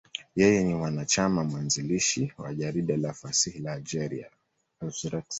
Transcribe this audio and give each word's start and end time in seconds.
Yeye 0.35 0.63
ni 0.63 0.75
mwanachama 0.75 1.43
mwanzilishi 1.43 2.33
wa 2.37 2.53
jarida 2.53 2.97
la 2.97 3.13
fasihi 3.13 3.59
la 3.59 3.73
Algeria, 3.73 4.29
L'Ivrescq. 4.81 5.25